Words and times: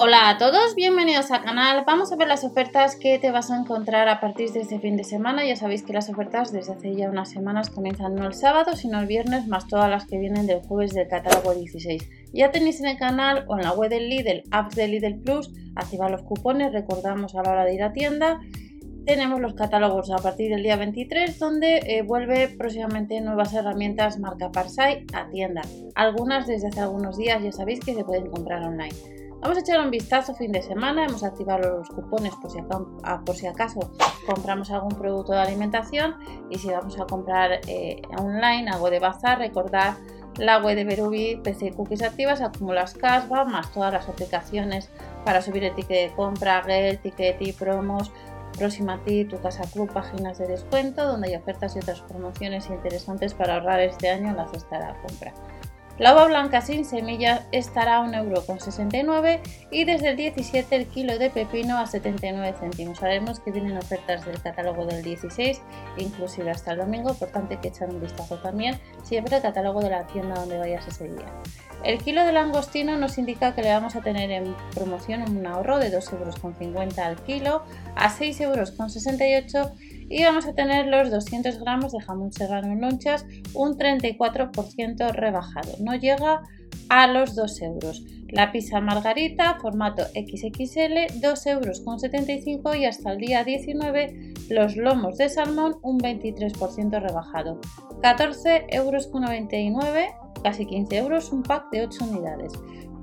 Hola 0.00 0.30
a 0.30 0.38
todos, 0.38 0.76
bienvenidos 0.76 1.32
al 1.32 1.42
canal. 1.42 1.82
Vamos 1.84 2.12
a 2.12 2.16
ver 2.16 2.28
las 2.28 2.44
ofertas 2.44 2.94
que 2.94 3.18
te 3.18 3.32
vas 3.32 3.50
a 3.50 3.58
encontrar 3.58 4.08
a 4.08 4.20
partir 4.20 4.48
de 4.52 4.60
este 4.60 4.78
fin 4.78 4.96
de 4.96 5.02
semana. 5.02 5.44
Ya 5.44 5.56
sabéis 5.56 5.82
que 5.82 5.92
las 5.92 6.08
ofertas 6.08 6.52
desde 6.52 6.70
hace 6.70 6.94
ya 6.94 7.10
unas 7.10 7.30
semanas 7.30 7.68
comienzan 7.68 8.14
no 8.14 8.24
el 8.24 8.34
sábado, 8.34 8.76
sino 8.76 9.00
el 9.00 9.08
viernes, 9.08 9.48
más 9.48 9.66
todas 9.66 9.90
las 9.90 10.06
que 10.06 10.20
vienen 10.20 10.46
del 10.46 10.60
jueves 10.60 10.94
del 10.94 11.08
catálogo 11.08 11.52
16. 11.52 12.08
Ya 12.32 12.52
tenéis 12.52 12.78
en 12.78 12.86
el 12.86 12.96
canal 12.96 13.44
o 13.48 13.56
en 13.56 13.64
la 13.64 13.72
web 13.72 13.90
del 13.90 14.08
Lidl, 14.08 14.44
apps 14.52 14.76
de 14.76 14.86
Lidl 14.86 15.20
Plus, 15.20 15.50
activar 15.74 16.12
los 16.12 16.22
cupones, 16.22 16.72
recordamos 16.72 17.34
a 17.34 17.42
la 17.42 17.50
hora 17.50 17.64
de 17.64 17.74
ir 17.74 17.82
a 17.82 17.92
tienda. 17.92 18.38
Tenemos 19.04 19.40
los 19.40 19.54
catálogos 19.54 20.12
a 20.12 20.18
partir 20.18 20.50
del 20.50 20.62
día 20.62 20.76
23, 20.76 21.36
donde 21.40 21.78
eh, 21.78 22.02
vuelve 22.02 22.46
próximamente 22.46 23.20
nuevas 23.20 23.52
herramientas 23.52 24.20
marca 24.20 24.52
Parsai 24.52 25.06
a 25.12 25.28
tienda. 25.28 25.62
Algunas 25.96 26.46
desde 26.46 26.68
hace 26.68 26.78
algunos 26.78 27.16
días 27.16 27.42
ya 27.42 27.50
sabéis 27.50 27.80
que 27.80 27.94
se 27.94 28.04
pueden 28.04 28.30
comprar 28.30 28.62
online. 28.62 28.94
Vamos 29.40 29.56
a 29.56 29.60
echar 29.60 29.80
un 29.80 29.90
vistazo 29.90 30.34
fin 30.34 30.50
de 30.50 30.62
semana, 30.62 31.04
hemos 31.04 31.22
activado 31.22 31.78
los 31.78 31.88
cupones 31.88 32.34
por 32.34 32.50
si, 32.50 32.58
ah, 33.04 33.22
por 33.24 33.36
si 33.36 33.46
acaso 33.46 33.78
compramos 34.26 34.70
algún 34.72 34.96
producto 34.96 35.32
de 35.32 35.38
alimentación 35.38 36.16
y 36.50 36.58
si 36.58 36.68
vamos 36.68 36.98
a 36.98 37.06
comprar 37.06 37.60
eh, 37.68 38.02
online 38.18 38.68
algo 38.68 38.90
de 38.90 38.98
bazar, 38.98 39.38
recordad 39.38 39.94
la 40.38 40.58
web 40.58 40.74
de 40.74 40.84
Berubi, 40.84 41.36
PC 41.36 41.72
Cookies 41.72 42.02
activas, 42.02 42.40
acumulas 42.40 42.94
cashback, 42.94 43.46
más 43.46 43.72
todas 43.72 43.92
las 43.92 44.08
aplicaciones 44.08 44.90
para 45.24 45.40
subir 45.40 45.62
el 45.62 45.74
ticket 45.74 46.10
de 46.10 46.16
compra, 46.16 46.62
Gel, 46.64 46.98
Ticket 46.98 47.40
y 47.40 47.52
promos, 47.52 48.10
Próxima 48.56 48.98
ti, 49.04 49.24
tu 49.24 49.40
casa 49.40 49.62
club, 49.70 49.92
páginas 49.92 50.38
de 50.38 50.48
descuento 50.48 51.06
donde 51.06 51.28
hay 51.28 51.36
ofertas 51.36 51.76
y 51.76 51.78
otras 51.78 52.00
promociones 52.00 52.68
interesantes 52.70 53.34
para 53.34 53.54
ahorrar 53.54 53.78
este 53.80 54.10
año 54.10 54.30
en 54.30 54.36
la 54.36 54.48
cesta 54.48 54.78
de 54.78 54.84
la 54.86 55.00
compra. 55.00 55.32
La 55.98 56.14
uva 56.14 56.26
blanca 56.26 56.60
sin 56.60 56.84
semillas 56.84 57.42
estará 57.50 57.98
a 57.98 58.06
1,69€ 58.06 59.40
y 59.72 59.84
desde 59.84 60.10
el 60.10 60.16
17 60.16 60.76
el 60.76 60.86
kilo 60.86 61.18
de 61.18 61.28
pepino 61.28 61.76
a 61.76 61.86
79 61.86 62.54
céntimos. 62.60 62.98
Sabemos 62.98 63.40
que 63.40 63.50
vienen 63.50 63.76
ofertas 63.76 64.24
del 64.24 64.40
catálogo 64.40 64.86
del 64.86 65.02
16, 65.02 65.60
inclusive 65.96 66.52
hasta 66.52 66.70
el 66.70 66.78
domingo, 66.78 67.14
por 67.14 67.30
tanto 67.30 67.54
hay 67.54 67.60
que 67.60 67.68
echar 67.68 67.90
un 67.90 68.00
vistazo 68.00 68.38
también 68.38 68.78
siempre 69.02 69.34
al 69.34 69.42
catálogo 69.42 69.80
de 69.80 69.90
la 69.90 70.06
tienda 70.06 70.36
donde 70.36 70.58
vayas 70.58 70.86
ese 70.86 71.08
día. 71.08 71.26
El 71.84 71.98
kilo 71.98 72.24
de 72.26 72.32
langostino 72.32 72.96
nos 72.96 73.18
indica 73.18 73.54
que 73.54 73.62
le 73.62 73.70
vamos 73.70 73.94
a 73.94 74.02
tener 74.02 74.30
en 74.30 74.54
promoción 74.74 75.22
un 75.30 75.46
ahorro 75.46 75.78
de 75.78 75.96
2,50€ 75.96 76.98
al 76.98 77.22
kilo 77.22 77.62
a 77.94 78.10
6,68€ 78.10 79.72
y 80.10 80.24
vamos 80.24 80.46
a 80.46 80.54
tener 80.54 80.86
los 80.86 81.10
200 81.10 81.60
gramos 81.60 81.92
de 81.92 82.00
jamón 82.00 82.32
serrano 82.32 82.72
en 82.72 82.80
lonchas, 82.80 83.26
un 83.54 83.78
34% 83.78 85.12
rebajado, 85.12 85.72
no 85.80 85.94
llega 85.94 86.42
a 86.88 87.06
los 87.06 87.34
2 87.34 87.62
euros. 87.62 88.02
La 88.28 88.52
pizza 88.52 88.80
margarita, 88.80 89.58
formato 89.60 90.04
XXL, 90.08 91.20
2 91.20 91.46
euros 91.46 91.80
con 91.80 91.98
75 91.98 92.74
y 92.74 92.84
hasta 92.84 93.12
el 93.12 93.18
día 93.18 93.44
19 93.44 94.34
los 94.50 94.76
lomos 94.76 95.16
de 95.16 95.28
salmón, 95.28 95.76
un 95.82 95.98
23% 95.98 97.00
rebajado. 97.00 97.60
14 98.02 98.66
euros 98.70 99.06
con 99.06 99.22
99, 99.22 100.10
casi 100.42 100.66
15 100.66 100.96
euros, 100.96 101.32
un 101.32 101.42
pack 101.42 101.70
de 101.70 101.84
8 101.86 102.04
unidades. 102.04 102.52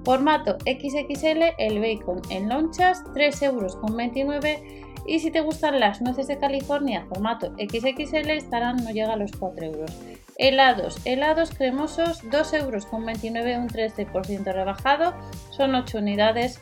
Formato 0.04 0.58
XXL, 0.60 1.56
el 1.58 1.80
bacon 1.80 2.22
en 2.30 2.50
lonchas, 2.50 3.04
3 3.14 3.42
euros 3.44 3.76
con 3.76 3.98
29 3.98 4.84
y 5.08 5.20
si 5.20 5.32
te 5.32 5.42
gustan 5.42 5.80
las 5.80 6.02
nueces 6.02 6.28
de 6.28 6.40
California 6.40 7.06
formato 7.08 7.54
XXL 7.58 8.32
estarán 8.32 8.78
no 8.84 8.92
llega 8.92 9.14
a 9.14 9.18
los 9.18 9.32
4 9.34 9.66
euros. 9.66 9.92
Helados, 10.38 11.00
helados 11.06 11.52
cremosos 11.52 12.22
2 12.30 12.54
euros 12.54 12.86
con 12.86 13.06
29, 13.06 13.58
un 13.58 13.70
13% 13.70 14.54
rebajado, 14.54 15.14
son 15.52 15.76
8 15.76 16.00
unidades 16.00 16.62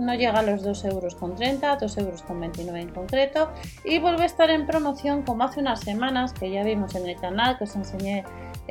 no 0.00 0.14
llega 0.14 0.38
a 0.38 0.42
los 0.42 0.62
2 0.62 0.84
euros 0.86 1.14
con 1.14 1.34
30, 1.34 1.76
2 1.76 1.98
euros 1.98 2.22
con 2.22 2.40
29 2.40 2.80
en 2.80 2.88
concreto 2.88 3.50
y 3.84 3.98
vuelve 3.98 4.22
a 4.22 4.26
estar 4.26 4.50
en 4.50 4.66
promoción 4.66 5.22
como 5.22 5.44
hace 5.44 5.60
unas 5.60 5.80
semanas 5.80 6.32
que 6.32 6.50
ya 6.50 6.64
vimos 6.64 6.94
en 6.94 7.08
el 7.08 7.20
canal 7.20 7.58
que 7.58 7.64
os 7.64 7.76
enseñé 7.76 8.24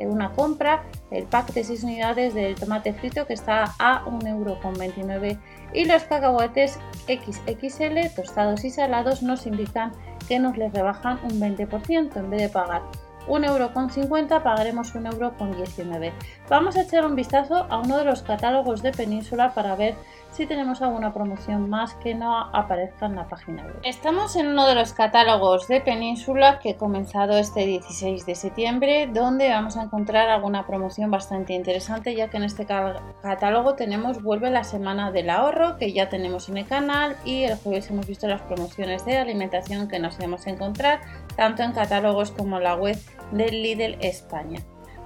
una 0.06 0.32
compra 0.32 0.84
el 1.10 1.24
pack 1.24 1.52
de 1.52 1.64
6 1.64 1.84
unidades 1.84 2.34
del 2.34 2.54
tomate 2.54 2.92
frito 2.94 3.26
que 3.26 3.34
está 3.34 3.74
a 3.78 4.04
1,29€ 4.04 5.38
y 5.74 5.84
los 5.84 6.04
cacahuetes 6.04 6.78
XXL 7.06 8.14
tostados 8.14 8.64
y 8.64 8.70
salados 8.70 9.22
nos 9.22 9.46
indican 9.46 9.92
que 10.28 10.38
nos 10.38 10.56
les 10.56 10.72
rebajan 10.72 11.18
un 11.24 11.40
20% 11.40 12.16
en 12.16 12.30
vez 12.30 12.42
de 12.42 12.48
pagar 12.48 12.82
1,50€ 13.26 14.42
pagaremos 14.42 14.94
1,19€. 14.94 16.12
Vamos 16.48 16.76
a 16.76 16.82
echar 16.82 17.04
un 17.04 17.14
vistazo 17.14 17.66
a 17.68 17.78
uno 17.78 17.98
de 17.98 18.04
los 18.04 18.22
catálogos 18.22 18.82
de 18.82 18.92
Península 18.92 19.54
para 19.54 19.74
ver 19.76 19.94
si 20.32 20.46
tenemos 20.46 20.80
alguna 20.80 21.12
promoción 21.12 21.68
más 21.68 21.94
que 21.94 22.14
no 22.14 22.38
aparezca 22.38 23.06
en 23.06 23.16
la 23.16 23.28
página 23.28 23.64
web. 23.64 23.80
Estamos 23.82 24.36
en 24.36 24.46
uno 24.46 24.66
de 24.66 24.76
los 24.76 24.92
catálogos 24.92 25.66
de 25.66 25.80
Península 25.80 26.60
que 26.60 26.70
ha 26.70 26.76
comenzado 26.76 27.36
este 27.36 27.66
16 27.66 28.26
de 28.26 28.34
septiembre, 28.36 29.10
donde 29.12 29.50
vamos 29.50 29.76
a 29.76 29.82
encontrar 29.82 30.28
alguna 30.28 30.66
promoción 30.66 31.10
bastante 31.10 31.52
interesante, 31.54 32.14
ya 32.14 32.28
que 32.28 32.36
en 32.36 32.44
este 32.44 32.64
catálogo 32.64 33.74
tenemos 33.74 34.22
Vuelve 34.22 34.50
la 34.50 34.64
semana 34.64 35.10
del 35.10 35.30
ahorro, 35.30 35.76
que 35.78 35.92
ya 35.92 36.08
tenemos 36.08 36.48
en 36.48 36.58
el 36.58 36.66
canal, 36.66 37.16
y 37.24 37.42
el 37.42 37.56
jueves 37.56 37.90
hemos 37.90 38.06
visto 38.06 38.28
las 38.28 38.42
promociones 38.42 39.04
de 39.04 39.18
alimentación 39.18 39.88
que 39.88 39.98
nos 39.98 40.20
a 40.20 40.50
encontrar, 40.50 41.00
tanto 41.36 41.62
en 41.62 41.72
catálogos 41.72 42.30
como 42.30 42.60
la 42.60 42.76
web 42.76 42.96
del 43.32 43.62
Lidl 43.62 43.96
España. 44.00 44.60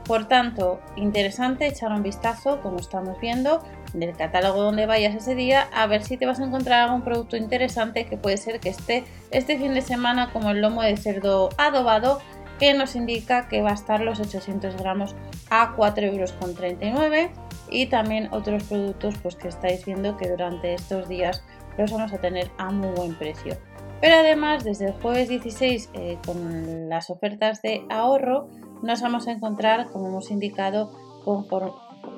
Por 0.04 0.28
tanto, 0.28 0.80
interesante 0.96 1.66
echar 1.66 1.90
un 1.90 2.02
vistazo, 2.02 2.60
como 2.60 2.78
estamos 2.78 3.18
viendo, 3.20 3.62
del 3.94 4.14
catálogo 4.14 4.62
donde 4.62 4.84
vayas 4.84 5.14
ese 5.14 5.34
día, 5.34 5.68
a 5.72 5.86
ver 5.86 6.02
si 6.02 6.18
te 6.18 6.26
vas 6.26 6.40
a 6.40 6.44
encontrar 6.44 6.82
algún 6.82 7.02
producto 7.02 7.38
interesante 7.38 8.04
que 8.04 8.18
puede 8.18 8.36
ser 8.36 8.60
que 8.60 8.68
esté 8.68 9.04
este 9.30 9.58
fin 9.58 9.72
de 9.72 9.80
semana, 9.80 10.30
como 10.32 10.50
el 10.50 10.60
lomo 10.60 10.82
de 10.82 10.96
cerdo 10.98 11.48
adobado, 11.56 12.20
que 12.58 12.74
nos 12.74 12.96
indica 12.96 13.48
que 13.48 13.62
va 13.62 13.70
a 13.70 13.74
estar 13.74 14.00
los 14.00 14.20
800 14.20 14.76
gramos 14.76 15.16
a 15.50 15.74
4,39 15.74 16.08
euros 16.10 17.30
y 17.70 17.86
también 17.86 18.28
otros 18.30 18.64
productos 18.64 19.14
pues 19.22 19.36
que 19.36 19.48
estáis 19.48 19.84
viendo 19.84 20.16
que 20.16 20.28
durante 20.28 20.74
estos 20.74 21.08
días 21.08 21.42
los 21.78 21.90
vamos 21.90 22.12
a 22.12 22.18
tener 22.18 22.50
a 22.58 22.70
muy 22.70 22.90
buen 22.94 23.14
precio. 23.14 23.56
Pero 24.04 24.16
además, 24.16 24.64
desde 24.64 24.88
el 24.88 24.92
jueves 24.92 25.30
16, 25.30 25.88
eh, 25.94 26.18
con 26.26 26.90
las 26.90 27.08
ofertas 27.08 27.62
de 27.62 27.86
ahorro, 27.88 28.50
nos 28.82 29.00
vamos 29.00 29.26
a 29.28 29.32
encontrar, 29.32 29.86
como 29.92 30.08
hemos 30.08 30.30
indicado, 30.30 30.92
con 31.24 31.46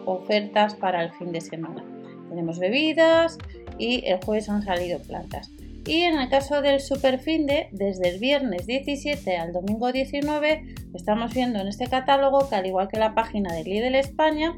ofertas 0.04 0.74
para 0.74 1.04
el 1.04 1.12
fin 1.12 1.30
de 1.30 1.41
semana. 1.41 1.84
Tenemos 2.28 2.58
bebidas 2.58 3.38
y 3.78 4.04
el 4.04 4.19
jueves 4.24 4.48
han 4.48 4.64
salido 4.64 4.98
plantas. 4.98 5.52
Y 5.86 6.00
en 6.00 6.19
el 6.19 6.28
caso 6.28 6.60
del 6.60 6.80
super 6.80 7.22
de, 7.22 7.69
desde 7.70 8.08
el 8.08 8.18
viernes 8.18 8.66
17 8.66 9.36
al 9.36 9.53
domingo 9.53 9.92
19, 9.92 10.64
estamos 10.92 11.34
viendo 11.34 11.60
en 11.60 11.68
este 11.68 11.86
catálogo 11.86 12.48
que 12.48 12.56
al 12.56 12.66
igual 12.66 12.88
que 12.88 12.98
la 12.98 13.14
página 13.14 13.54
de 13.54 13.62
Lidl 13.62 13.94
España, 13.94 14.56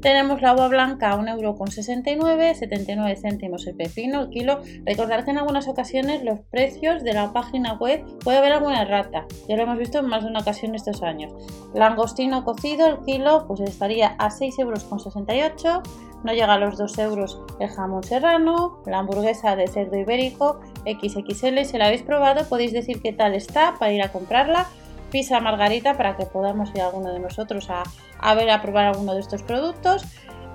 tenemos 0.00 0.42
la 0.42 0.54
uva 0.54 0.68
blanca 0.68 1.10
a 1.10 1.18
1,69€, 1.18 2.54
79 2.54 3.16
céntimos 3.16 3.66
el 3.66 3.76
pepino, 3.76 4.22
el 4.22 4.30
kilo. 4.30 4.60
Recordar 4.84 5.24
que 5.24 5.30
en 5.30 5.38
algunas 5.38 5.68
ocasiones 5.68 6.22
los 6.22 6.40
precios 6.50 7.02
de 7.02 7.14
la 7.14 7.32
página 7.32 7.74
web 7.74 8.04
puede 8.22 8.38
haber 8.38 8.52
alguna 8.52 8.84
rata. 8.84 9.26
Ya 9.48 9.56
lo 9.56 9.62
hemos 9.62 9.78
visto 9.78 9.98
en 9.98 10.06
más 10.06 10.22
de 10.22 10.30
una 10.30 10.40
ocasión 10.40 10.74
estos 10.74 11.02
años. 11.02 11.32
Langostino 11.74 12.44
cocido, 12.44 12.86
el 12.86 13.00
kilo, 13.04 13.46
pues 13.46 13.60
estaría 13.60 14.14
a 14.18 14.28
6,68€. 14.28 15.82
No 16.24 16.32
llega 16.32 16.54
a 16.54 16.58
los 16.58 16.76
2 16.76 16.98
euros 16.98 17.40
el 17.60 17.68
jamón 17.68 18.02
serrano, 18.02 18.80
la 18.86 18.98
hamburguesa 18.98 19.54
de 19.54 19.68
cerdo 19.68 19.96
ibérico 19.96 20.60
XXL. 20.84 21.64
Si 21.64 21.78
la 21.78 21.86
habéis 21.86 22.02
probado, 22.02 22.48
podéis 22.48 22.72
decir 22.72 23.00
qué 23.00 23.12
tal 23.12 23.34
está 23.34 23.74
para 23.78 23.92
ir 23.92 24.02
a 24.02 24.12
comprarla 24.12 24.66
pizza 25.10 25.40
margarita 25.40 25.94
para 25.94 26.16
que 26.16 26.26
podamos 26.26 26.70
ir 26.74 26.80
alguno 26.80 27.12
de 27.12 27.20
nosotros 27.20 27.68
a, 27.70 28.34
ver, 28.34 28.50
a 28.50 28.62
probar 28.62 28.86
alguno 28.86 29.14
de 29.14 29.20
estos 29.20 29.42
productos. 29.42 30.04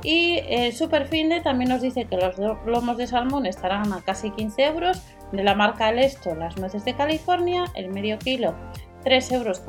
Y 0.03 0.39
el 0.47 0.73
Super 0.73 1.07
Finde 1.07 1.41
también 1.41 1.69
nos 1.69 1.81
dice 1.81 2.05
que 2.05 2.17
los 2.17 2.37
lomos 2.65 2.97
de 2.97 3.07
salmón 3.07 3.45
estarán 3.45 3.93
a 3.93 4.01
casi 4.01 4.31
15 4.31 4.65
euros. 4.65 5.01
De 5.31 5.43
la 5.43 5.55
marca 5.55 5.87
Alesto, 5.87 6.35
las 6.35 6.57
nueces 6.57 6.83
de 6.83 6.93
California, 6.93 7.65
el 7.75 7.89
medio 7.89 8.19
kilo 8.19 8.53
3,99 9.03 9.33
euros. 9.33 9.61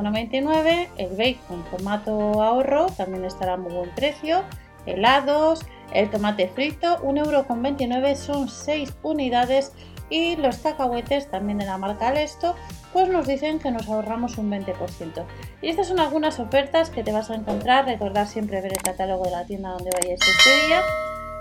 El 0.98 1.16
bacon 1.16 1.64
formato 1.70 2.42
ahorro 2.42 2.86
también 2.96 3.24
estará 3.24 3.54
a 3.54 3.56
muy 3.56 3.72
buen 3.72 3.90
precio. 3.94 4.42
Helados, 4.86 5.64
el 5.92 6.10
tomate 6.10 6.48
frito, 6.48 6.98
1,29 7.02 7.94
euro, 7.94 8.16
son 8.16 8.48
6 8.48 8.96
unidades 9.02 9.72
y 10.12 10.36
los 10.36 10.58
cacahuetes 10.58 11.30
también 11.30 11.58
de 11.58 11.64
la 11.64 11.78
marca 11.78 12.08
Alesto 12.08 12.54
pues 12.92 13.08
nos 13.08 13.26
dicen 13.26 13.58
que 13.58 13.70
nos 13.70 13.88
ahorramos 13.88 14.36
un 14.36 14.50
20%. 14.50 15.24
Y 15.62 15.68
estas 15.68 15.88
son 15.88 15.98
algunas 15.98 16.38
ofertas 16.38 16.90
que 16.90 17.02
te 17.02 17.10
vas 17.10 17.30
a 17.30 17.34
encontrar. 17.34 17.86
Recordad 17.86 18.28
siempre 18.28 18.60
ver 18.60 18.72
el 18.72 18.82
catálogo 18.82 19.24
de 19.24 19.30
la 19.30 19.46
tienda 19.46 19.70
donde 19.70 19.90
vayáis 19.90 20.20
este 20.20 20.66
día. 20.66 20.82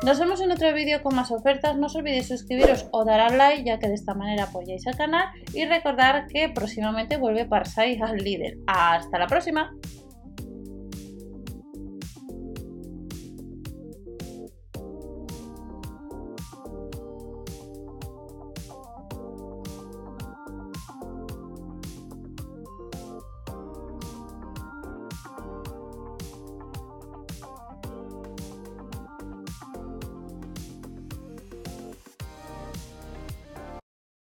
Nos 0.05 0.17
vemos 0.17 0.39
en 0.39 0.51
otro 0.51 0.73
vídeo 0.73 1.03
con 1.03 1.13
más 1.13 1.29
ofertas. 1.29 1.75
No 1.75 1.87
os 1.87 1.95
olvidéis 1.95 2.29
suscribiros 2.29 2.87
o 2.91 3.03
dar 3.03 3.19
al 3.19 3.37
like, 3.37 3.65
ya 3.65 3.79
que 3.79 3.89
de 3.89 3.95
esta 3.95 4.13
manera 4.13 4.45
apoyáis 4.45 4.87
al 4.87 4.95
canal. 4.95 5.27
Y 5.53 5.65
recordar 5.65 6.27
que 6.27 6.47
próximamente 6.47 7.17
vuelve 7.17 7.45
Parsai 7.45 7.99
al 8.01 8.15
líder. 8.17 8.57
¡Hasta 8.65 9.19
la 9.19 9.27
próxima! 9.27 9.73